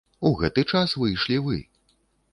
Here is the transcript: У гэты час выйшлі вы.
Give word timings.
У 0.29 0.29
гэты 0.39 0.63
час 0.71 0.95
выйшлі 1.03 1.37
вы. 1.49 1.63